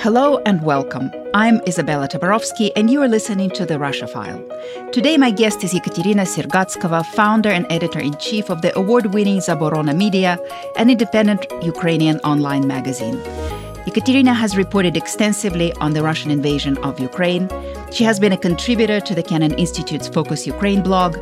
[0.00, 1.10] Hello and welcome.
[1.34, 4.40] I'm Izabella Tabarovsky, and you are listening to the Russia File.
[4.92, 9.38] Today, my guest is Ekaterina Sergatskova, founder and editor in chief of the award winning
[9.38, 10.38] Zaborona Media,
[10.76, 13.20] an independent Ukrainian online magazine.
[13.88, 17.48] Ekaterina has reported extensively on the Russian invasion of Ukraine.
[17.90, 21.16] She has been a contributor to the Kennan Institute's Focus Ukraine blog.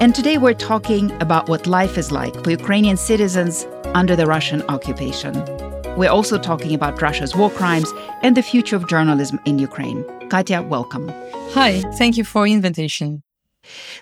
[0.00, 4.62] And today we're talking about what life is like for Ukrainian citizens under the Russian
[4.70, 5.61] occupation.
[5.94, 7.92] We're also talking about Russia's war crimes
[8.22, 10.04] and the future of journalism in Ukraine.
[10.30, 11.12] Katya, welcome.
[11.50, 13.22] Hi, thank you for invitation.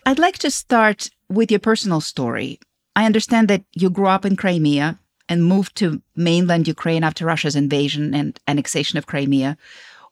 [0.06, 2.60] I'd like to start with your personal story.
[2.94, 7.56] I understand that you grew up in Crimea and moved to mainland Ukraine after Russia's
[7.56, 9.56] invasion and annexation of Crimea.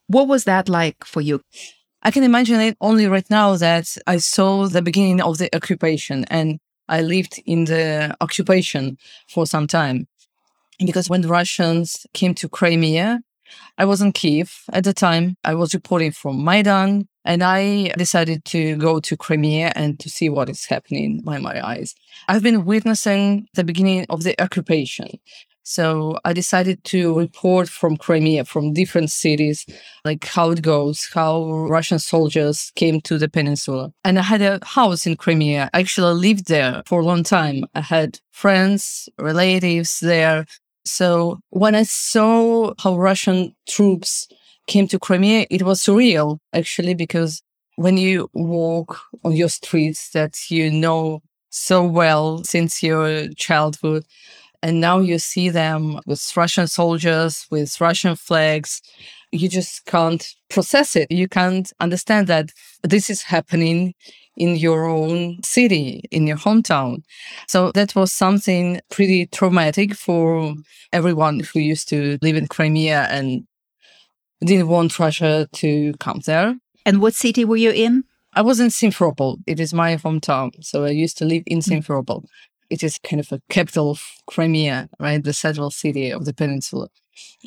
[0.08, 1.42] What was that like for you?
[2.02, 6.24] I can imagine it only right now that I saw the beginning of the occupation
[6.24, 6.58] and
[6.88, 10.08] I lived in the occupation for some time
[10.84, 13.20] because when the Russians came to Crimea,
[13.78, 15.36] I was in Kiev at the time.
[15.44, 20.28] I was reporting from Maidan and I decided to go to Crimea and to see
[20.28, 21.94] what is happening by my eyes.
[22.28, 25.18] I've been witnessing the beginning of the occupation.
[25.62, 29.66] So I decided to report from Crimea, from different cities,
[30.02, 33.92] like how it goes, how Russian soldiers came to the peninsula.
[34.02, 35.68] And I had a house in Crimea.
[35.74, 37.66] I actually lived there for a long time.
[37.74, 40.46] I had friends, relatives there.
[40.88, 44.28] So when I saw how Russian troops
[44.66, 47.42] came to Crimea, it was surreal actually, because
[47.76, 54.04] when you walk on your streets that you know so well since your childhood,
[54.62, 58.82] and now you see them with Russian soldiers, with Russian flags,
[59.30, 61.10] you just can't process it.
[61.10, 62.50] You can't understand that
[62.82, 63.94] this is happening
[64.38, 67.02] in your own city, in your hometown.
[67.48, 70.54] So that was something pretty traumatic for
[70.92, 73.46] everyone who used to live in Crimea and
[74.40, 76.56] didn't want Russia to come there.
[76.86, 78.04] And what city were you in?
[78.34, 79.38] I was in Simferopol.
[79.46, 80.52] It is my hometown.
[80.64, 81.72] So I used to live in hmm.
[81.72, 82.24] Simferopol.
[82.70, 85.22] It is kind of a capital of Crimea, right?
[85.22, 86.88] The central city of the peninsula.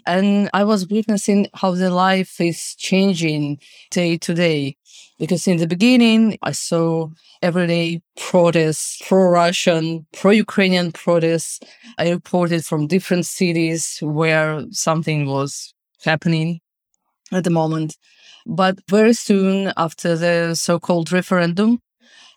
[0.06, 3.59] And I was witnessing how the life is changing
[3.90, 4.78] day to day.
[5.20, 7.09] Because in the beginning, I saw
[7.42, 11.59] everyday protests, pro Russian, pro Ukrainian protests.
[12.00, 16.59] I reported from different cities where something was happening
[17.32, 17.98] at the moment.
[18.48, 21.80] But very soon after the so called referendum,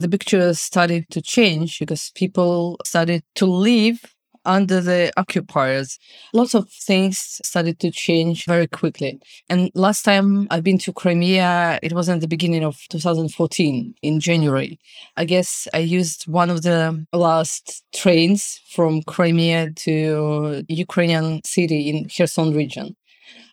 [0.01, 4.03] the picture started to change because people started to leave
[4.45, 5.99] under the occupiers.
[6.33, 9.21] Lots of things started to change very quickly.
[9.49, 14.21] And last time I've been to Crimea, it was in the beginning of 2014 in
[14.21, 14.79] January.
[15.17, 22.09] I guess I used one of the last trains from Crimea to Ukrainian city in
[22.09, 22.97] Kherson region.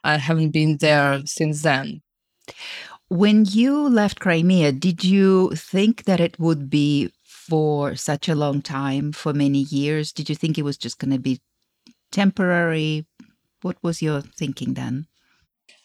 [0.04, 2.02] I haven't been there since then.
[3.12, 8.62] When you left Crimea, did you think that it would be for such a long
[8.62, 10.14] time, for many years?
[10.14, 11.42] Did you think it was just going to be
[12.14, 13.06] temporary?
[13.64, 15.08] What was your thinking then?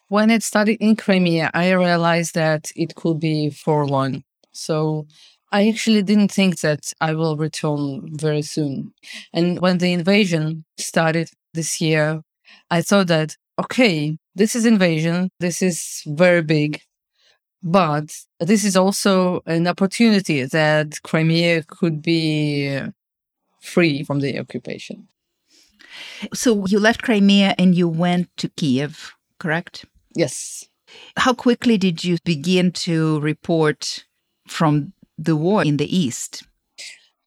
[0.07, 4.23] When I started in Crimea, I realized that it could be for long.
[4.53, 5.09] So
[5.51, 8.93] I actually didn't think that I will return very soon.
[9.33, 12.23] And when the invasion started this year,
[12.71, 15.31] I thought that, okay, this is invasion.
[15.41, 16.83] This is very big.
[17.67, 22.81] But this is also an opportunity that Crimea could be
[23.61, 25.09] free from the occupation.
[26.33, 29.85] So you left Crimea and you went to Kiev, correct?
[30.15, 30.69] Yes.
[31.17, 34.05] How quickly did you begin to report
[34.47, 36.45] from the war in the east?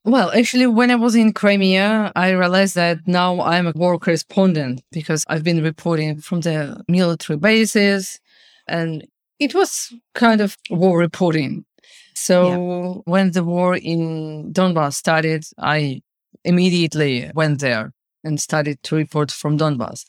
[0.06, 4.84] Well, actually, when I was in Crimea, I realized that now I'm a war correspondent
[4.94, 8.22] because I've been reporting from the military bases
[8.70, 9.06] and
[9.40, 11.66] it was kind of war reporting.
[12.14, 13.02] So yeah.
[13.06, 16.02] when the war in Donbass started, I
[16.44, 20.06] immediately went there and started to report from Donbass.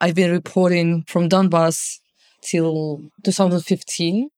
[0.00, 1.98] I've been reporting from Donbass
[2.42, 4.28] till 2015.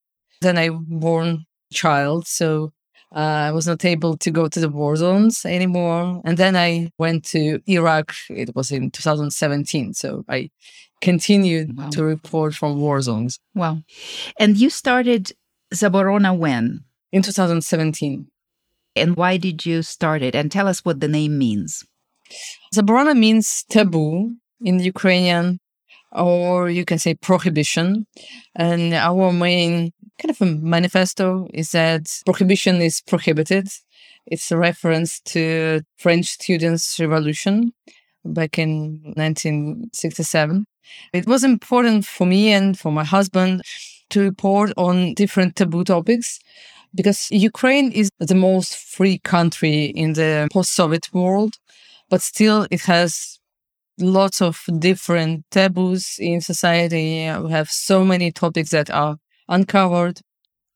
[0.41, 2.73] Then I born child, so
[3.15, 6.21] uh, I was not able to go to the war zones anymore.
[6.25, 8.15] And then I went to Iraq.
[8.29, 9.95] It was in 2017.
[9.95, 10.51] So I
[11.01, 11.89] continued wow.
[11.91, 13.39] to report from war zones.
[13.55, 13.83] Wow.
[14.39, 15.33] And you started
[15.75, 16.85] Zaborona when?
[17.11, 18.27] In 2017.
[18.97, 20.35] And why did you start it?
[20.35, 21.85] And tell us what the name means.
[22.75, 25.61] Zaborona means taboo in Ukrainian,
[26.13, 28.07] or you can say prohibition.
[28.55, 33.69] And our main kind of a manifesto is that prohibition is prohibited.
[34.27, 37.73] It's a reference to French students' revolution
[38.25, 40.67] back in 1967.
[41.13, 43.63] It was important for me and for my husband
[44.11, 46.41] to report on different taboo topics
[46.95, 51.55] because Ukraine is the most free country in the post Soviet world,
[52.09, 53.39] but still it has
[54.01, 57.31] lots of different taboos in society.
[57.31, 59.17] We have so many topics that are
[59.49, 60.21] uncovered.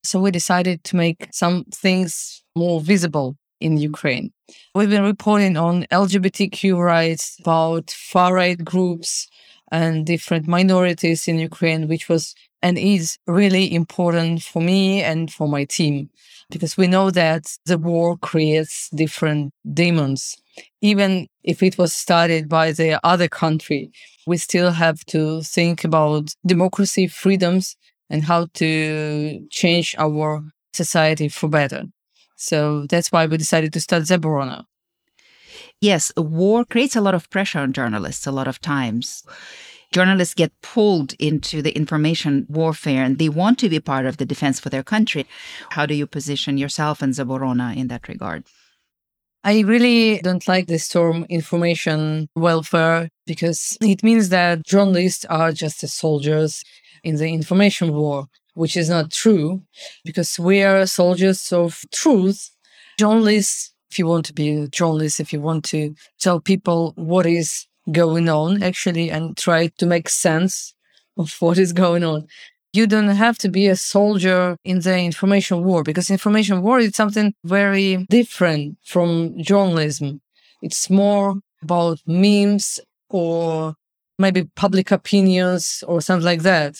[0.04, 4.32] So we decided to make some things more visible in Ukraine.
[4.74, 9.28] We've been reporting on LGBTQ rights, about far right groups
[9.70, 15.48] and different minorities in Ukraine, which was and is really important for me and for
[15.48, 16.10] my team
[16.52, 20.36] because we know that the war creates different demons.
[20.80, 23.90] Even if it was started by the other country,
[24.26, 27.74] we still have to think about democracy, freedoms,
[28.12, 31.82] and how to change our society for better.
[32.36, 34.64] So that's why we decided to start Zaborona.
[35.80, 39.24] Yes, war creates a lot of pressure on journalists a lot of times
[39.92, 44.24] journalists get pulled into the information warfare and they want to be part of the
[44.24, 45.26] defense for their country.
[45.70, 48.44] How do you position yourself and Zaborona in that regard?
[49.44, 55.86] I really don't like this term information warfare because it means that journalists are just
[55.88, 56.62] soldiers
[57.02, 59.62] in the information war, which is not true
[60.04, 62.50] because we are soldiers of truth.
[62.98, 67.26] Journalists, if you want to be a journalist, if you want to tell people what
[67.26, 70.74] is going on actually and try to make sense
[71.16, 72.26] of what is going on.
[72.72, 76.96] You don't have to be a soldier in the information war because information war is
[76.96, 80.22] something very different from journalism.
[80.62, 83.74] It's more about memes or
[84.18, 86.76] maybe public opinions or something like that,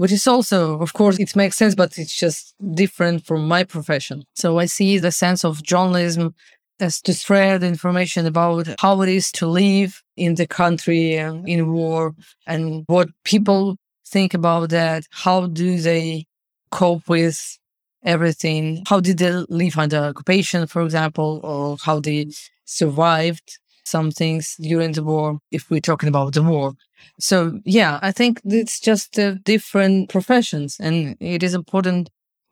[0.00, 4.24] which is also, of course, it makes sense, but it's just different from my profession.
[4.34, 6.34] So I see the sense of journalism
[6.80, 12.14] as to spread information about how it is to live in the country in war
[12.46, 13.76] and what people
[14.06, 15.04] think about that.
[15.10, 16.24] How do they
[16.70, 17.58] cope with
[18.02, 18.84] everything?
[18.88, 22.30] How did they live under occupation, for example, or how they
[22.64, 23.58] survived
[23.90, 26.72] some things during the war, if we're talking about the war.
[27.18, 32.10] So, yeah, I think it's just uh, different professions and it is important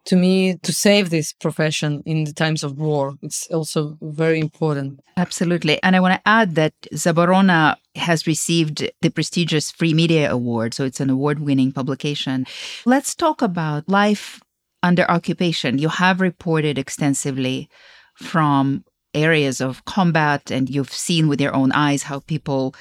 [0.08, 3.14] to me to save this profession in the times of war.
[3.22, 5.00] It's also very important.
[5.18, 5.82] Absolutely.
[5.82, 10.72] And I want to add that Zaborona has received the prestigious Free Media Award.
[10.72, 12.46] So it's an award winning publication.
[12.86, 14.40] Let's talk about life
[14.82, 15.78] under occupation.
[15.78, 17.68] You have reported extensively
[18.14, 18.84] from
[19.14, 22.74] areas of combat, and you've seen with your own eyes how people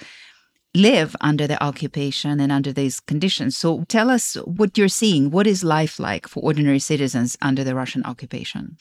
[0.76, 3.58] live under the occupation and under these conditions.
[3.58, 5.32] So tell us what you're seeing.
[5.32, 8.78] What is life like for ordinary citizens under the Russian occupation?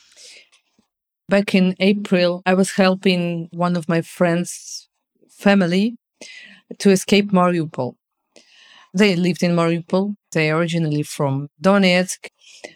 [1.29, 4.89] Back in April, I was helping one of my friends'
[5.29, 5.97] family
[6.79, 7.95] to escape Mariupol.
[8.95, 10.15] They lived in Mariupol.
[10.33, 12.29] They originally from Donetsk,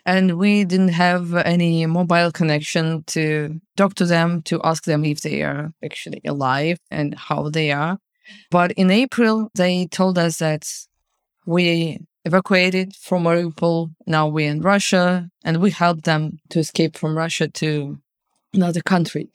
[0.05, 5.21] and we didn't have any mobile connection to talk to them to ask them if
[5.21, 7.99] they are actually alive and how they are.
[8.51, 10.67] But in April, they told us that
[11.47, 13.95] we evacuated from Mariupol.
[14.07, 17.99] Now we're in Russia, and we helped them to escape from Russia to
[18.53, 19.31] another country.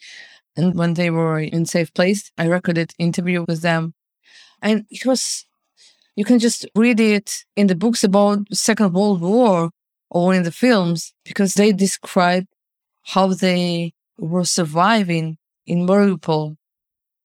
[0.56, 3.94] And when they were in safe place, I recorded interview with them,
[4.62, 5.46] and it was
[6.16, 9.72] you can just read it in the books about Second World War
[10.16, 12.46] or in the films because they describe
[13.04, 16.56] how they were surviving in Mariupol.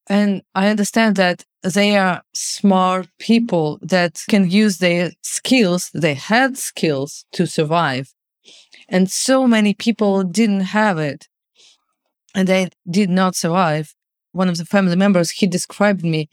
[0.09, 6.59] And I understand that they are smart people that can use their skills, they had
[6.59, 8.12] skills to survive.
[8.88, 11.28] And so many people didn't have it
[12.35, 13.94] and they did not survive.
[14.32, 16.28] One of the family members, he described me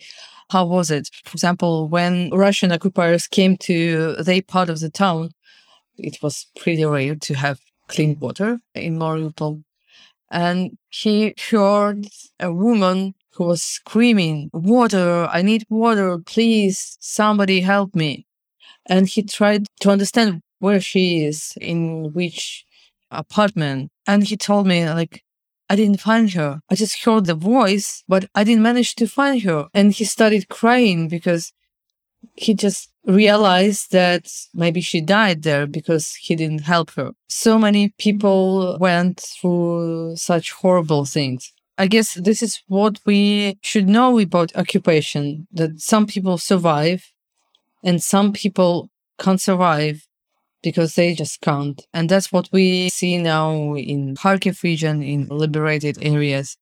[0.50, 1.10] how was it?
[1.26, 5.32] For example, when Russian occupiers came to their part of the town,
[5.98, 9.64] it was pretty rare to have clean water in Mariupol.
[10.30, 12.08] And he heard
[12.40, 18.26] a woman who was screaming, Water, I need water, please, somebody help me.
[18.86, 22.66] And he tried to understand where she is, in which
[23.12, 23.92] apartment.
[24.08, 25.24] And he told me, like,
[25.70, 26.62] I didn't find her.
[26.70, 29.68] I just heard the voice, but I didn't manage to find her.
[29.74, 31.52] And he started crying because
[32.36, 37.12] he just realized that maybe she died there because he didn't help her.
[37.30, 41.54] So many people went through such horrible things.
[41.78, 47.14] I guess this is what we should know about occupation that some people survive
[47.84, 50.06] and some people can't survive
[50.62, 51.86] because they just can't.
[51.94, 56.58] And that's what we see now in Kharkiv region, in liberated areas,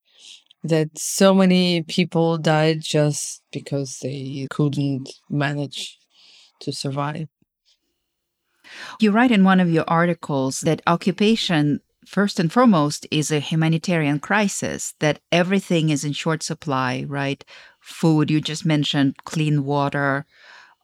[0.63, 5.97] that so many people died just because they couldn't manage
[6.61, 7.27] to survive.
[8.99, 14.19] You write in one of your articles that occupation, first and foremost, is a humanitarian
[14.19, 17.43] crisis, that everything is in short supply, right?
[17.79, 20.25] Food, you just mentioned clean water.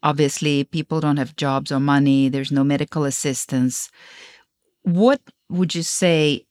[0.03, 3.89] Obviously, people don't have jobs or money, there's no medical assistance.
[4.83, 6.45] What would you say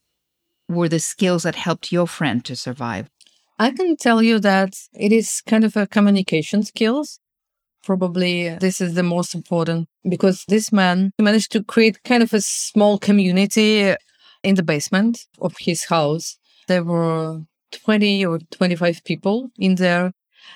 [0.69, 3.11] were the skills that helped your friend to survive?
[3.59, 7.21] I can tell you that it is kind of a communication skills.
[7.83, 12.41] Probably this is the most important because this man managed to create kind of a
[12.41, 13.95] small community
[14.43, 16.39] in the basement of his house.
[16.69, 20.13] There were 20 or 25 people in there.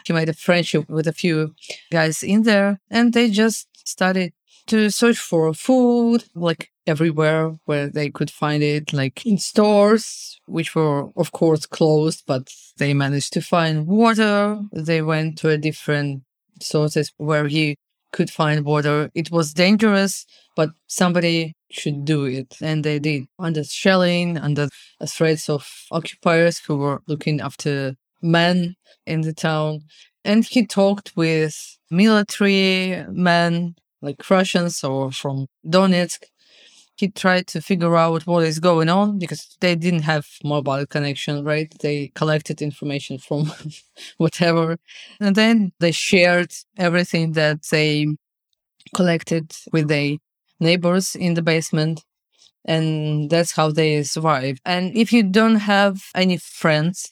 [0.07, 1.54] He made a friendship with a few
[1.90, 4.33] guys in there and they just started
[4.66, 10.75] to search for food, like everywhere where they could find it, like in stores, which
[10.75, 14.61] were, of course, closed, but they managed to find water.
[14.73, 16.23] They went to a different
[16.61, 17.76] sources where he
[18.12, 19.11] could find water.
[19.14, 20.25] It was dangerous,
[20.56, 22.56] but somebody should do it.
[22.61, 24.68] And they did under shelling, under
[25.06, 29.80] threats of occupiers who were looking after men in the town.
[30.25, 31.54] And he talked with
[31.90, 36.25] military men like Russians or from Donetsk.
[36.97, 41.45] He tried to figure out what is going on because they didn't have mobile connection,
[41.45, 41.73] right?
[41.81, 43.53] They collected information from
[44.19, 44.79] whatever.
[45.21, 48.07] And then they shared everything that they
[48.95, 50.17] collected with their
[50.61, 52.03] neighbors in the basement.
[52.65, 54.59] And that's how they survive.
[54.65, 57.11] And if you don't have any friends,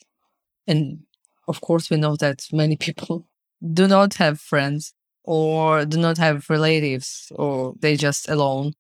[0.67, 1.01] and
[1.49, 3.27] of course, we know that many people
[3.75, 8.73] do not have friends, or do not have relatives or they just alone.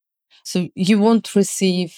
[0.44, 1.96] So you won't receive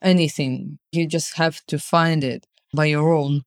[0.00, 0.78] anything.
[0.90, 3.42] You just have to find it by your own.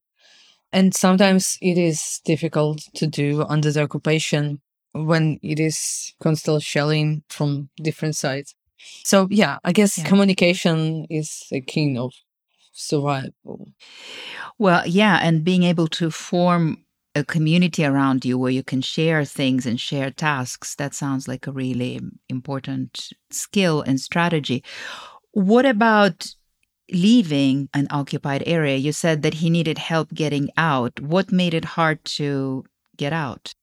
[0.72, 4.62] And sometimes it is difficult to do under the occupation
[4.93, 8.55] when it is constant shelling from different sides.
[9.03, 10.05] So yeah, I guess yeah.
[10.05, 12.13] communication is a key of
[12.72, 13.69] survival.
[14.57, 16.84] Well, yeah, and being able to form
[17.15, 20.75] a community around you where you can share things and share tasks.
[20.75, 24.63] That sounds like a really important skill and strategy.
[25.31, 26.27] What about
[26.91, 28.75] leaving an occupied area?
[28.75, 31.00] You said that he needed help getting out.
[31.00, 32.65] What made it hard to
[32.98, 33.53] get out?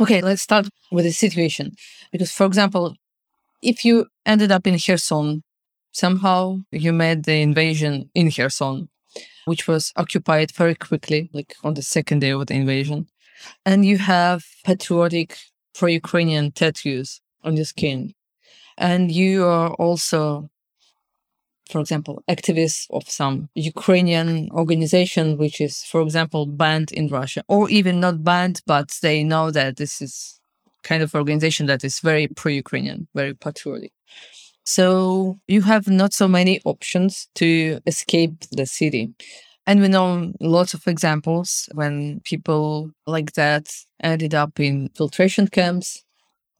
[0.00, 1.72] Okay, let's start with the situation.
[2.12, 2.94] Because, for example,
[3.62, 5.42] if you ended up in Kherson,
[5.92, 8.88] somehow you made the invasion in Kherson,
[9.48, 13.08] which was occupied very quickly, like on the second day of the invasion.
[13.64, 15.36] And you have patriotic
[15.74, 18.14] pro Ukrainian tattoos on your skin.
[18.76, 20.50] And you are also,
[21.70, 27.70] for example, activists of some Ukrainian organization, which is, for example, banned in Russia, or
[27.70, 30.40] even not banned, but they know that this is
[30.82, 33.92] kind of organization that is very pro Ukrainian, very patriotic.
[34.68, 39.14] So you have not so many options to escape the city.
[39.66, 43.70] And we know lots of examples when people like that
[44.02, 46.04] ended up in filtration camps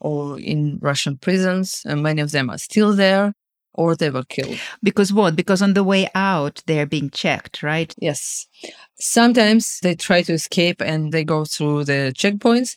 [0.01, 3.35] or in Russian prisons, and many of them are still there
[3.79, 4.59] or they were killed.
[4.83, 5.37] Because what?
[5.37, 7.95] Because on the way out, they're being checked, right?
[7.99, 8.49] Yes.
[8.99, 12.77] Sometimes they try to escape and they go through the checkpoints.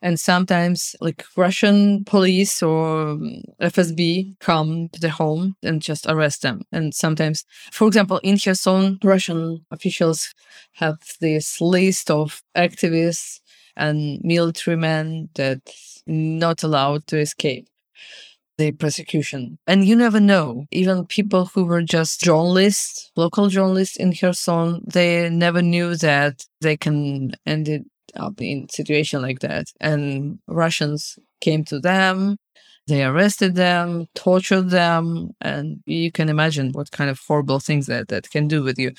[0.00, 6.40] And sometimes, like Russian police or um, FSB come to the home and just arrest
[6.42, 6.62] them.
[6.72, 10.34] And sometimes, for example, in Kherson, Russian officials
[10.72, 13.40] have this list of activists
[13.76, 15.60] and military men that
[16.06, 17.68] not allowed to escape
[18.58, 19.58] the persecution.
[19.66, 20.66] And you never know.
[20.70, 26.76] Even people who were just journalists, local journalists in Kherson, they never knew that they
[26.76, 27.84] can end
[28.16, 29.68] up in situation like that.
[29.80, 32.36] And Russians came to them,
[32.88, 38.08] they arrested them, tortured them, and you can imagine what kind of horrible things that
[38.08, 38.92] that can do with you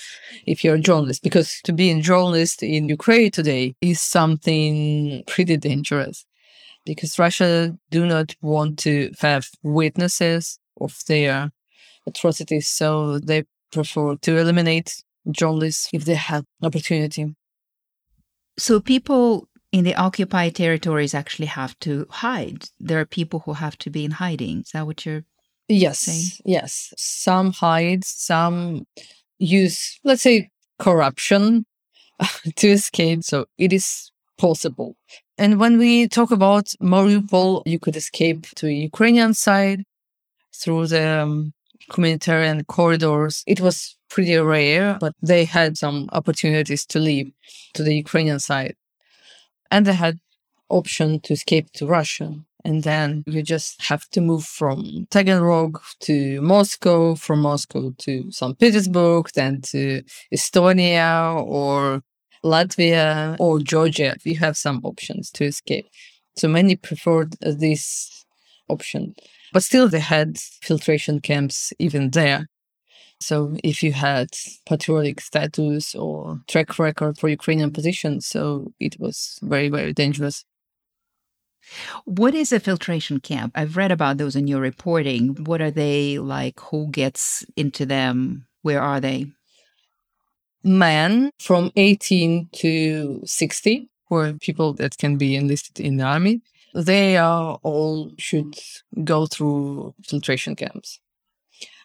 [0.45, 1.23] if you're a journalist.
[1.23, 6.25] Because to be a journalist in Ukraine today is something pretty dangerous
[6.95, 11.51] because Russia do not want to have witnesses of their
[12.07, 17.35] atrocities, so they prefer to eliminate journalists if they have opportunity.
[18.57, 22.65] So people in the occupied territories actually have to hide.
[22.79, 24.61] There are people who have to be in hiding.
[24.61, 25.23] Is that what you're
[25.67, 26.25] yes, saying?
[26.43, 26.91] Yes.
[26.97, 28.87] Some hide, some
[29.37, 31.67] use, let's say, corruption
[32.55, 33.23] to escape.
[33.23, 34.95] So it is possible.
[35.37, 39.83] And when we talk about Mariupol, you could escape to Ukrainian side
[40.59, 41.53] through the um,
[41.93, 43.43] humanitarian corridors.
[43.45, 47.31] It was pretty rare, but they had some opportunities to leave
[47.75, 48.75] to the Ukrainian side.
[49.71, 50.17] And they had
[50.69, 52.33] option to escape to Russia.
[52.65, 58.59] And then you just have to move from Taganrog to Moscow, from Moscow to St.
[58.59, 60.01] Petersburg, then to
[60.33, 62.01] Estonia or
[62.43, 64.15] Latvia or Georgia.
[64.23, 65.87] You have some options to escape.
[66.35, 68.25] So many preferred uh, this
[68.69, 69.15] option.
[69.51, 72.47] But still, they had filtration camps even there.
[73.19, 74.29] So if you had
[74.65, 80.45] patriotic status or track record for Ukrainian position, so it was very, very dangerous.
[82.05, 83.51] What is a filtration camp?
[83.55, 85.35] I've read about those in your reporting.
[85.43, 86.59] What are they like?
[86.71, 88.47] Who gets into them?
[88.61, 89.27] Where are they?
[90.63, 96.41] Men from 18 to 60, who people that can be enlisted in the army.
[96.73, 98.55] They are all should
[99.03, 100.99] go through filtration camps.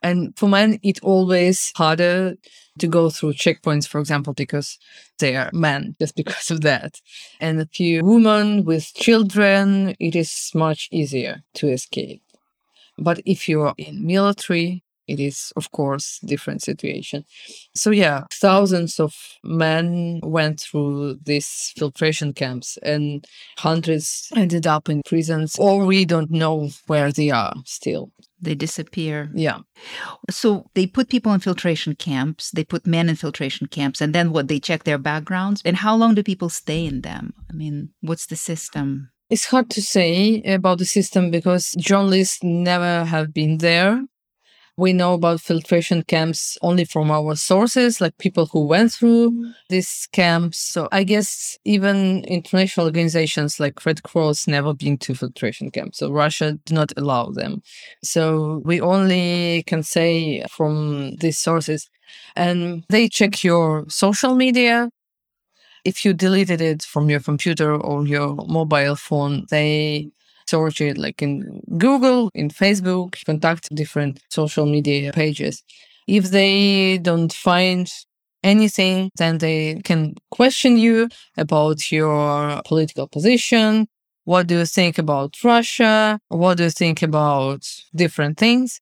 [0.03, 2.37] And for men, it's always harder
[2.79, 4.79] to go through checkpoints, for example, because
[5.19, 7.01] they are men, just because of that.
[7.41, 12.23] And if you women with children, it is much easier to escape.
[12.99, 17.25] But if you are in military, it is of course different situation
[17.75, 23.27] so yeah thousands of men went through these filtration camps and
[23.59, 28.11] hundreds ended up in prisons or we don't know where they are still
[28.45, 29.31] they disappear.
[29.35, 29.61] Yeah.
[30.31, 34.33] So they put people in filtration camps, they put men in filtration camps, and then
[34.33, 34.49] what?
[34.49, 35.63] They check their backgrounds.
[35.65, 37.35] And how long do people stay in them?
[37.51, 39.11] I mean, what's the system?
[39.31, 44.03] It's hard to say about the system because journalists never have been there.
[44.77, 49.51] We know about filtration camps only from our sources, like people who went through mm-hmm.
[49.69, 50.59] these camps.
[50.59, 55.99] So I guess even international organizations like Red Cross never been to filtration camps.
[55.99, 57.63] So Russia do not allow them.
[58.03, 61.89] So we only can say from these sources.
[62.35, 64.91] And they check your social media,
[65.85, 70.11] if you deleted it from your computer or your mobile phone, they
[70.47, 75.63] search it like in Google, in Facebook, contact different social media pages.
[76.07, 77.91] If they don't find
[78.43, 83.89] anything, then they can question you about your political position.
[84.25, 86.19] What do you think about Russia?
[86.29, 88.81] What do you think about different things?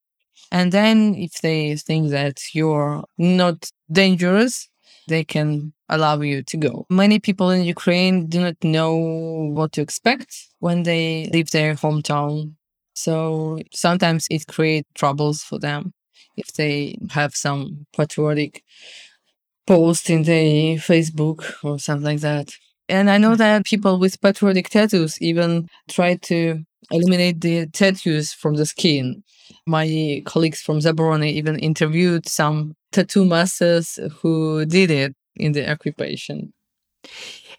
[0.51, 4.69] And then if they think that you're not dangerous,
[5.09, 6.87] they can allow you to go.
[6.91, 8.97] Many people in Ukraine do not know
[9.55, 12.55] what to expect when they leave their hometown.
[12.95, 15.93] So sometimes it creates troubles for them
[16.37, 18.63] if they have some patriotic
[19.67, 22.53] post in their Facebook or something like that.
[22.89, 28.55] And I know that people with patriotic tattoos even try to eliminate the tattoos from
[28.55, 29.23] the skin.
[29.67, 36.53] My colleagues from Zaborona even interviewed some tattoo masters who did it in the occupation.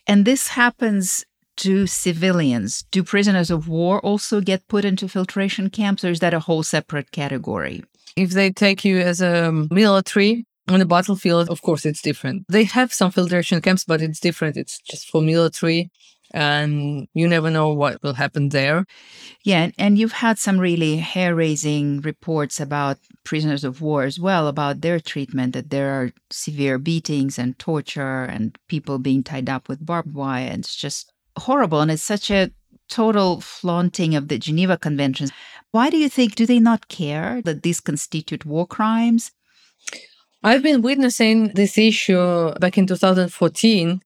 [0.08, 1.26] And this happens
[1.58, 2.84] to civilians.
[2.92, 6.64] Do prisoners of war also get put into filtration camps, or is that a whole
[6.64, 7.84] separate category?
[8.16, 12.46] If they take you as a military on the battlefield, of course, it's different.
[12.50, 14.58] They have some filtration camps, but it's different.
[14.58, 15.92] It's just for military
[16.34, 18.86] and you never know what will happen there.
[19.44, 24.48] Yeah, and you've had some really hair raising reports about prisoners of war as well,
[24.48, 29.70] about their treatment, that there are severe beatings and torture and people being tied up
[29.70, 30.48] with barbed wire.
[30.48, 31.82] And it's just horrible.
[31.82, 32.52] And it's such a
[32.90, 35.32] total flaunting of the Geneva Conventions.
[35.72, 39.32] Why do you think, do they not care that these constitute war crimes?
[40.44, 44.02] I've been witnessing this issue back in 2014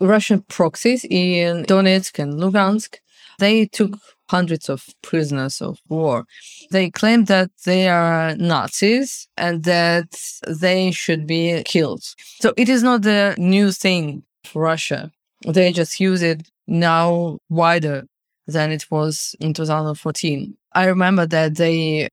[0.00, 2.98] Russian proxies in Donetsk and Lugansk.
[3.40, 3.98] They took
[4.30, 6.26] hundreds of prisoners of war.
[6.70, 12.04] They claim that they are Nazis and that they should be killed.
[12.40, 15.10] So it is not a new thing for Russia.
[15.44, 18.04] They just use it now wider
[18.46, 20.56] than it was in 2014.
[20.72, 22.10] I remember that they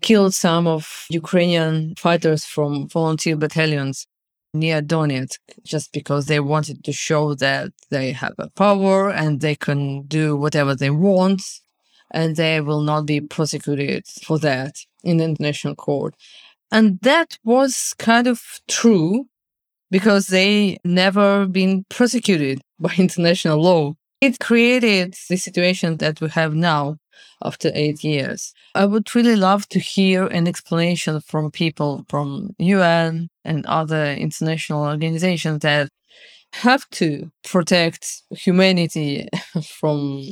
[0.00, 4.06] killed some of Ukrainian fighters from volunteer battalions
[4.52, 9.54] near Donetsk just because they wanted to show that they have a power and they
[9.54, 11.42] can do whatever they want
[12.10, 16.14] and they will not be prosecuted for that in the international court.
[16.72, 19.26] And that was kind of true
[19.90, 23.94] because they never been prosecuted by international law.
[24.20, 26.98] It created the situation that we have now
[27.44, 28.52] after eight years.
[28.74, 34.84] I would really love to hear an explanation from people from UN and other international
[34.84, 35.88] organizations that
[36.52, 39.28] have to protect humanity
[39.64, 40.22] from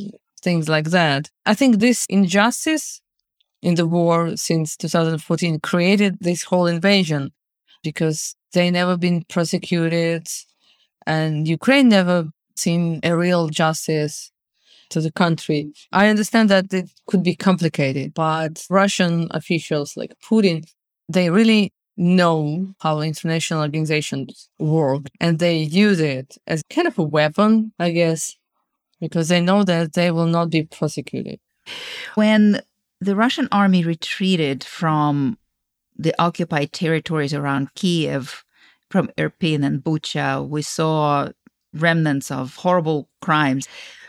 [0.42, 1.30] things like that.
[1.46, 3.00] I think this injustice
[3.62, 7.32] in the war since 2014 created this whole invasion
[7.82, 10.26] because they never been prosecuted
[11.06, 14.30] and Ukraine never seen a real justice
[14.90, 15.72] to the country.
[15.92, 20.64] I understand that it could be complicated, but Russian officials like Putin,
[21.08, 27.02] they really know how international organizations work and they use it as kind of a
[27.02, 28.36] weapon, I guess,
[29.00, 31.40] because they know that they will not be prosecuted.
[32.14, 32.62] When
[33.00, 35.38] the Russian army retreated from
[35.96, 38.44] the occupied territories around Kiev,
[38.90, 41.28] from Irpin and Bucha, we saw
[41.74, 43.68] remnants of horrible crimes,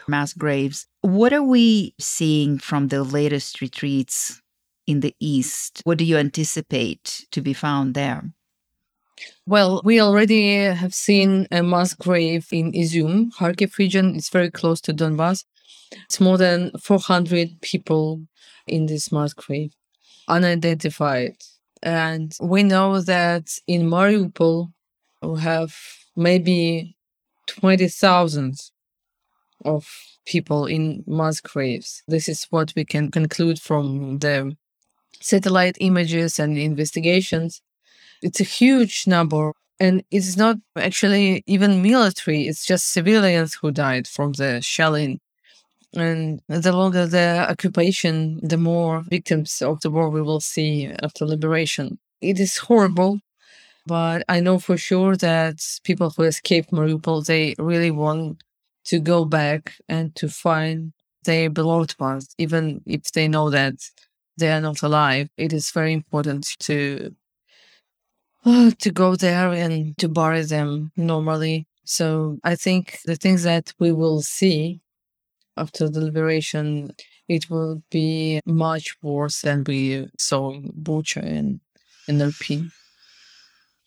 [0.10, 0.88] mass graves.
[1.02, 4.42] What are we seeing from the latest retreats
[4.88, 5.82] in the east?
[5.84, 8.34] What do you anticipate to be found there?
[9.46, 14.16] Well, we already have seen a mass grave in Izum, Kharkiv region.
[14.16, 15.44] It's very close to Donbass.
[16.06, 18.22] It's more than 400 people
[18.68, 19.74] in this mass grave,
[20.28, 21.36] unidentified.
[21.82, 24.72] And we know that in Mariupol,
[25.22, 25.76] we have
[26.16, 26.96] maybe
[27.48, 28.56] 20,000
[29.66, 29.88] of
[30.26, 32.04] people in mass graves.
[32.08, 34.56] This is what we can conclude from the
[35.20, 37.62] satellite images and investigations.
[38.22, 39.54] It's a huge number.
[39.80, 45.22] And it's not actually even military, it's just civilians who died from the shelling.
[45.96, 51.26] And the longer the occupation, the more victims of the war we will see after
[51.26, 51.98] liberation.
[52.22, 53.22] It is horrible,
[53.88, 58.44] but I know for sure that people who escaped Mariupol, they really want
[58.90, 63.76] to go back and to find their beloved ones, even if they know that
[64.38, 65.30] they are not alive.
[65.38, 67.16] It is very important to
[68.46, 71.68] uh, to go there and to bury them normally.
[71.84, 74.82] So I think the things that we will see
[75.58, 76.96] after the liberation,
[77.28, 81.60] it will be much worse than we saw in Bucha and
[82.08, 82.72] Irpin.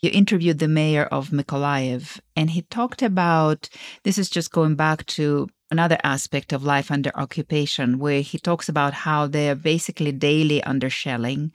[0.02, 3.68] You interviewed the mayor of Mykolaiv, and he talked about
[4.02, 8.68] this is just going back to another aspect of life under occupation, where he talks
[8.68, 11.52] about how they're basically daily under shelling.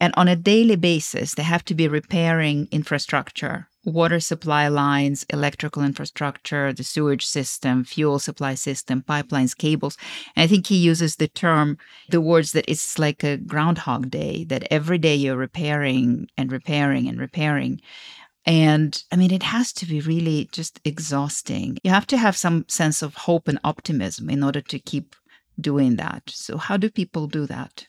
[0.00, 5.82] And on a daily basis, they have to be repairing infrastructure water supply lines, electrical
[5.82, 9.96] infrastructure, the sewage system, fuel supply system, pipelines, cables.
[10.34, 11.78] And I think he uses the term,
[12.10, 17.08] the words that it's like a groundhog day, that every day you're repairing and repairing
[17.08, 17.80] and repairing.
[18.44, 21.78] And I mean, it has to be really just exhausting.
[21.82, 25.14] You have to have some sense of hope and optimism in order to keep
[25.60, 26.24] doing that.
[26.26, 27.86] So, how do people do that?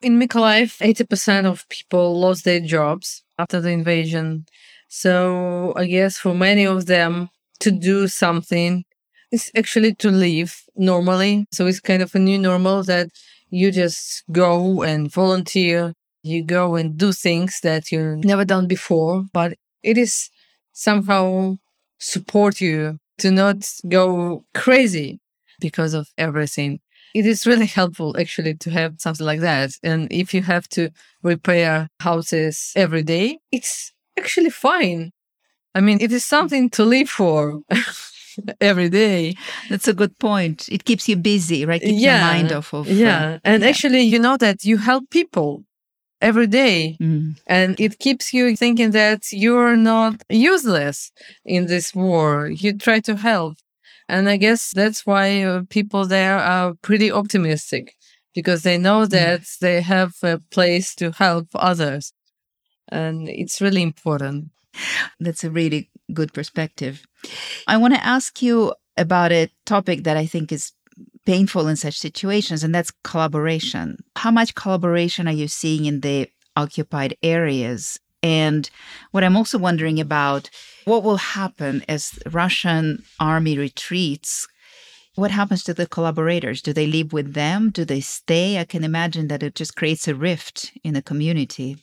[0.00, 4.46] In Mykolaiv, 80% of people lost their jobs after the invasion.
[4.88, 8.84] So I guess for many of them to do something
[9.30, 11.46] is actually to live normally.
[11.52, 13.08] So it's kind of a new normal that
[13.50, 15.94] you just go and volunteer.
[16.22, 20.30] You go and do things that you've never done before, but it is
[20.72, 21.56] somehow
[21.98, 25.20] support you to not go crazy
[25.60, 26.80] because of everything.
[27.14, 29.70] It is really helpful actually to have something like that.
[29.82, 30.90] And if you have to
[31.22, 35.12] repair houses every day, it's actually fine.
[35.74, 37.60] I mean, it is something to live for
[38.60, 39.34] every day.
[39.70, 40.68] That's a good point.
[40.68, 41.80] It keeps you busy, right?
[41.80, 42.88] Keeps yeah, your mind off of.
[42.88, 43.34] Yeah.
[43.34, 43.68] Uh, and yeah.
[43.68, 45.64] actually, you know that you help people
[46.20, 46.96] every day.
[47.00, 47.38] Mm.
[47.46, 51.12] And it keeps you thinking that you're not useless
[51.44, 52.48] in this war.
[52.48, 53.56] You try to help.
[54.08, 57.94] And I guess that's why uh, people there are pretty optimistic
[58.34, 59.10] because they know mm.
[59.10, 59.58] that mm.
[59.58, 62.12] they have a place to help others
[62.90, 64.50] and it's really important.
[65.20, 67.06] That's a really good perspective.
[67.66, 70.72] I want to ask you about a topic that I think is
[71.26, 73.98] painful in such situations, and that's collaboration.
[74.16, 77.98] How much collaboration are you seeing in the occupied areas?
[78.22, 78.68] And
[79.12, 80.50] what I'm also wondering about
[80.84, 84.48] what will happen as Russian army retreats
[85.18, 86.62] what happens to the collaborators?
[86.62, 87.70] Do they live with them?
[87.70, 88.60] Do they stay?
[88.60, 91.76] I can imagine that it just creates a rift in the community.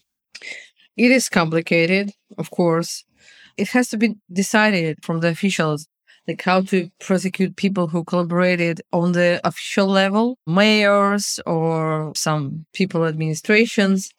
[0.98, 3.04] It is complicated, of course.
[3.58, 5.88] It has to be decided from the officials,
[6.28, 13.06] like how to prosecute people who collaborated on the official level, mayors or some people
[13.06, 14.10] administrations.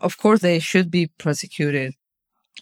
[0.00, 1.94] Of course, they should be prosecuted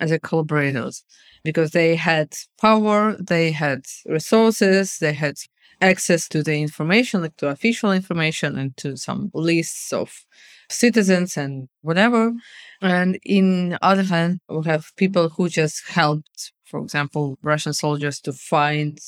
[0.01, 1.05] as a collaborators
[1.45, 5.39] because they had power, they had resources, they had
[5.81, 10.25] access to the information, like to official information and to some lists of
[10.69, 12.33] citizens and whatever.
[12.81, 18.33] And in other hand, we have people who just helped, for example, Russian soldiers to
[18.33, 18.99] find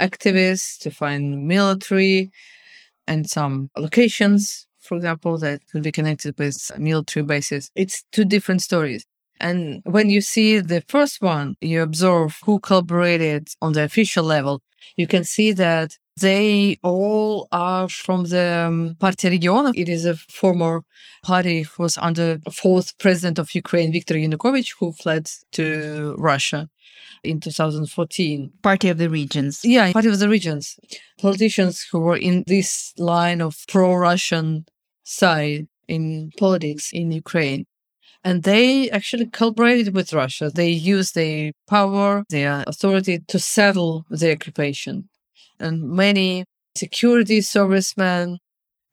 [0.00, 2.30] activists, to find military
[3.06, 7.70] and some locations, for example, that could be connected with military bases.
[7.74, 9.04] It's two different stories.
[9.40, 14.62] And when you see the first one, you observe who collaborated on the official level.
[14.96, 19.72] You can see that They all are from the um, Partia Regiona.
[19.74, 20.84] It is a former
[21.22, 26.68] party who was under fourth president of Ukraine, Viktor Yanukovych, who fled to Russia
[27.24, 28.52] in 2014.
[28.62, 29.60] Party of the Regions.
[29.64, 30.78] Yeah, Party of the Regions.
[31.18, 34.66] Politicians who were in this line of pro-Russian
[35.04, 37.64] side in politics in Ukraine.
[38.24, 40.50] And they actually collaborated with Russia.
[40.54, 45.08] They used their power, their authority to settle the occupation
[45.58, 46.44] and many
[46.76, 48.38] security servicemen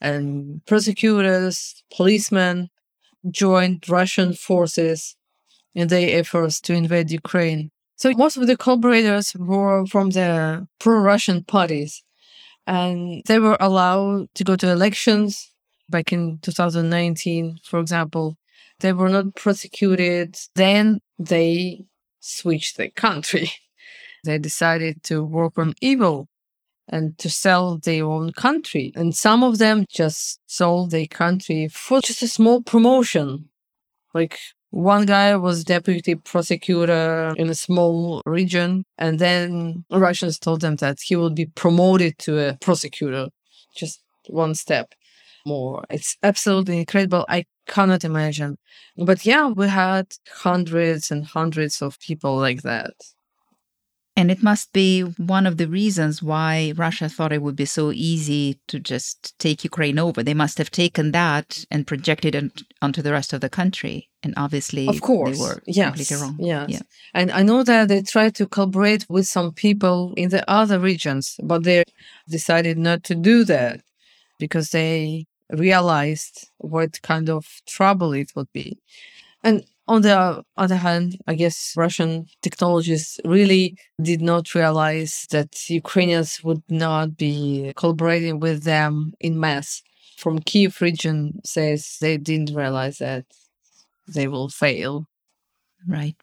[0.02, 2.70] and prosecutors, policemen
[3.30, 5.16] joined Russian forces
[5.76, 7.72] in their efforts to invade Ukraine.
[7.98, 12.02] So most of the collaborators were from the pro-Russian parties,
[12.66, 15.52] and they were allowed to go to elections
[15.90, 18.38] back in 2019, for example.
[18.80, 20.38] They were not prosecuted.
[20.56, 21.86] Then they
[22.20, 23.52] switched the country.
[24.26, 26.28] They decided to work on evil
[26.90, 28.92] and to sell their own country.
[28.96, 33.50] And some of them just sold their country for just a small promotion.
[34.14, 34.40] Like
[34.72, 40.98] one guy was deputy prosecutor in a small region, and then Russians told them that
[41.04, 43.30] he will be promoted to a prosecutor,
[43.76, 44.94] just one step
[45.46, 45.84] more.
[45.90, 47.26] It's absolutely incredible.
[47.28, 48.58] I cannot imagine.
[48.98, 50.08] But yeah, we had
[50.44, 52.94] hundreds and hundreds of people like that.
[54.20, 57.94] And it must be one of the reasons why Russia thought it would be so
[57.94, 60.22] easy to just take Ukraine over.
[60.22, 64.10] They must have taken that and projected it onto the rest of the country.
[64.22, 65.88] And obviously, of course, they were yes.
[65.88, 66.36] completely wrong.
[66.38, 66.70] Yes.
[66.70, 66.82] Yeah.
[67.14, 71.40] And I know that they tried to collaborate with some people in the other regions,
[71.42, 71.86] but they
[72.28, 73.80] decided not to do that
[74.38, 78.78] because they realized what kind of trouble it would be.
[79.46, 86.44] And on the other hand, I guess Russian technologists really did not realize that Ukrainians
[86.44, 89.82] would not be collaborating with them in mass.
[90.16, 93.26] From Kiev region says they didn't realize that
[94.08, 95.08] they will fail.
[95.88, 96.16] Right.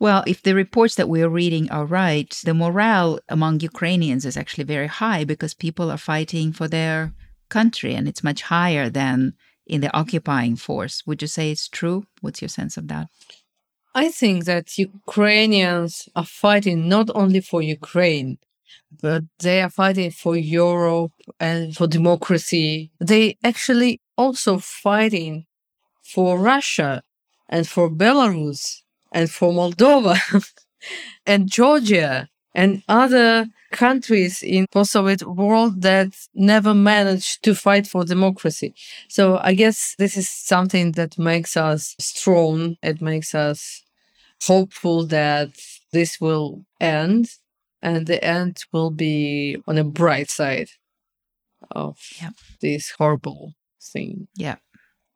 [0.00, 4.64] Well, if the reports that we're reading are right, the morale among Ukrainians is actually
[4.64, 7.12] very high because people are fighting for their
[7.48, 9.34] country and it's much higher than
[9.70, 11.06] in the occupying force.
[11.06, 12.04] Would you say it's true?
[12.20, 13.06] What's your sense of that?
[13.94, 18.38] I think that Ukrainians are fighting not only for Ukraine,
[19.00, 22.90] but they are fighting for Europe and for democracy.
[23.00, 25.46] They actually also fighting
[26.02, 27.02] for Russia
[27.48, 30.16] and for Belarus and for Moldova
[31.26, 38.74] and Georgia and other countries in post-Soviet world that never managed to fight for democracy.
[39.08, 42.76] So I guess this is something that makes us strong.
[42.82, 43.82] It makes us
[44.46, 45.50] hopeful that
[45.92, 47.30] this will end
[47.82, 50.70] and the end will be on a bright side
[51.70, 51.98] of
[52.60, 54.28] this horrible thing.
[54.34, 54.56] Yeah.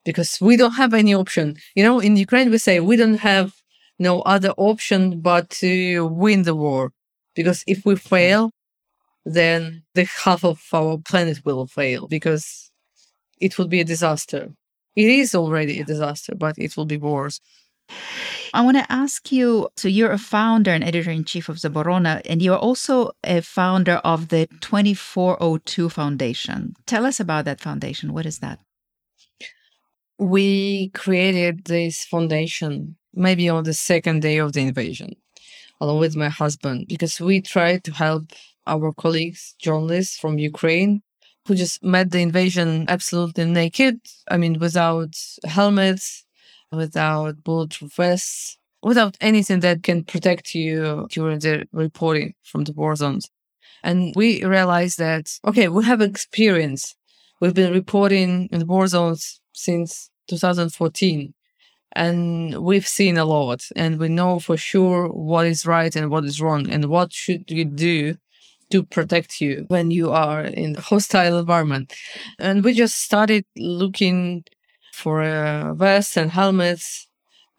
[0.05, 1.57] Because we don't have any option.
[1.75, 3.55] You know, in Ukraine, we say we don't have
[3.99, 6.93] no other option but to win the war.
[7.35, 8.51] Because if we fail,
[9.25, 12.71] then the half of our planet will fail because
[13.41, 14.53] it will be a disaster.
[14.97, 17.41] It is already a disaster, but it will be worse.
[18.55, 22.23] I want to ask you so, you're a founder and editor in chief of Zaborona,
[22.25, 26.75] and you're also a founder of the 2402 Foundation.
[26.87, 28.13] Tell us about that foundation.
[28.13, 28.61] What is that?
[30.19, 35.17] We created this foundation maybe on the second day of the invasion
[35.81, 38.33] along with my husband, because we tried to help
[38.67, 41.03] our colleagues, journalists from Ukraine,
[41.47, 44.01] who just met the invasion absolutely naked.
[44.31, 46.25] I mean, without helmets,
[46.73, 52.97] without bulletproof vests, without anything that can protect you during the reporting from the war
[52.97, 53.29] zones.
[53.83, 56.97] And we realized that, okay, we have experience.
[57.41, 61.35] We've been reporting in the war zones since 2014
[61.95, 66.25] and we've seen a lot and we know for sure what is right and what
[66.25, 68.17] is wrong and what should you do
[68.71, 71.95] to protect you when you are in a hostile environment.
[72.39, 74.45] And we just started looking
[74.93, 77.09] for uh, vests and helmets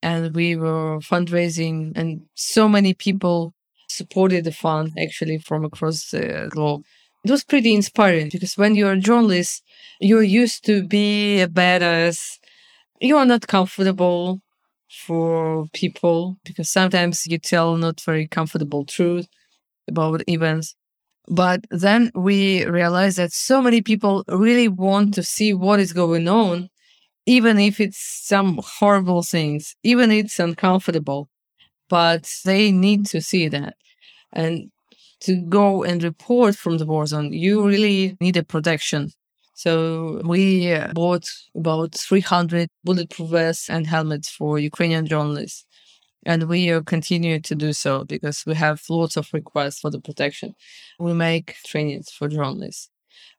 [0.02, 3.54] and we were fundraising and so many people
[3.88, 6.84] supported the fund actually from across the globe.
[7.24, 9.64] It was pretty inspiring because when you're a journalist
[10.00, 12.40] you're used to be a badass
[13.00, 14.42] you are not comfortable
[14.90, 19.28] for people because sometimes you tell not very comfortable truth
[19.88, 20.76] about events.
[21.28, 26.28] But then we realize that so many people really want to see what is going
[26.28, 26.70] on,
[27.26, 31.30] even if it's some horrible things, even if it's uncomfortable,
[31.90, 33.76] but they need to see that.
[34.34, 34.72] And
[35.22, 39.12] to go and report from the war zone, you really need a protection.
[39.56, 45.66] So we bought about 300 bulletproof vests and helmets for Ukrainian journalists.
[46.26, 50.56] And we continue to do so because we have lots of requests for the protection.
[51.00, 52.90] We make trainings for journalists.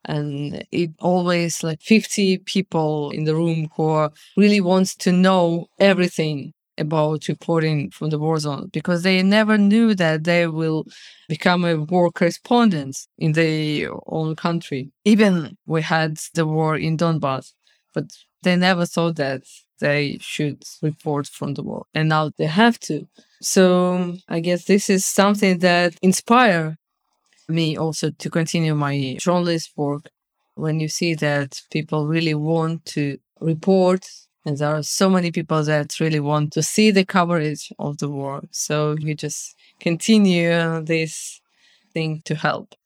[0.04, 6.54] And it always like 50 people in the room who really wants to know everything
[6.78, 10.86] about reporting from the war zone because they never knew that they will
[11.28, 14.90] become a war correspondent in their own country.
[15.04, 17.52] Even we had the war in Donbass,
[17.94, 18.04] but
[18.42, 19.42] they never thought that
[19.80, 21.84] they should report from the war.
[21.94, 23.06] And now they have to.
[23.40, 26.78] So I guess this is something that inspire
[27.48, 30.10] me also to continue my journalist work
[30.54, 34.08] when you see that people really want to report
[34.46, 38.08] and there are so many people that really want to see the coverage of the
[38.08, 38.44] war.
[38.52, 41.40] So you just continue this
[41.92, 42.76] thing to help.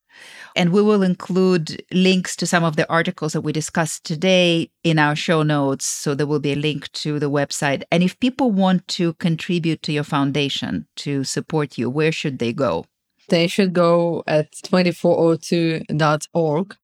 [0.56, 4.98] And we will include links to some of the articles that we discussed today in
[4.98, 5.84] our show notes.
[5.84, 7.82] So there will be a link to the website.
[7.92, 12.54] And if people want to contribute to your foundation to support you, where should they
[12.54, 12.86] go?
[13.28, 16.76] They should go at 2402.org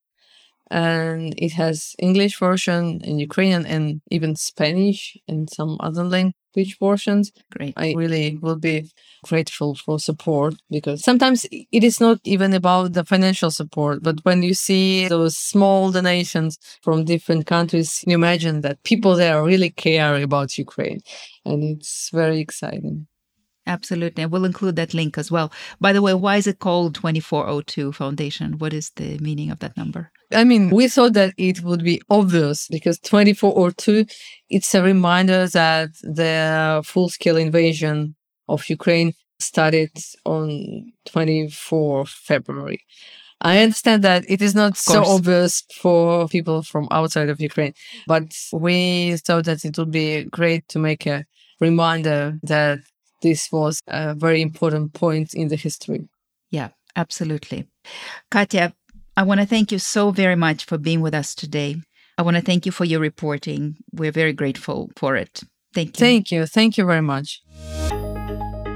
[0.70, 7.32] and it has English version and Ukrainian and even Spanish and some other language versions.
[7.56, 7.74] Great.
[7.76, 8.90] I really will be
[9.24, 14.42] grateful for support because sometimes it is not even about the financial support, but when
[14.42, 20.16] you see those small donations from different countries, you imagine that people there really care
[20.22, 21.00] about Ukraine
[21.44, 23.06] and it's very exciting.
[23.68, 24.22] Absolutely.
[24.22, 25.52] And we'll include that link as well.
[25.80, 28.58] By the way, why is it called 2402 Foundation?
[28.58, 30.12] What is the meaning of that number?
[30.32, 34.06] I mean, we thought that it would be obvious because 2402,
[34.50, 38.16] it's a reminder that the full scale invasion
[38.48, 39.90] of Ukraine started
[40.24, 42.84] on 24 February.
[43.40, 47.74] I understand that it is not so obvious for people from outside of Ukraine,
[48.06, 51.26] but we thought that it would be great to make a
[51.60, 52.78] reminder that
[53.22, 56.08] this was a very important point in the history.
[56.50, 57.66] Yeah, absolutely.
[58.30, 58.72] Katya,
[59.18, 61.76] I want to thank you so very much for being with us today.
[62.18, 63.76] I want to thank you for your reporting.
[63.92, 65.40] We're very grateful for it.
[65.72, 66.06] Thank you.
[66.06, 66.46] Thank you.
[66.46, 67.42] Thank you very much.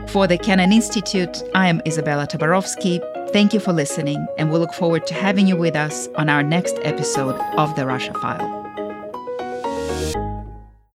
[0.09, 3.01] For the Kennan Institute, I am Izabella Tabarovsky.
[3.33, 6.43] Thank you for listening, and we look forward to having you with us on our
[6.43, 8.60] next episode of The Russia File.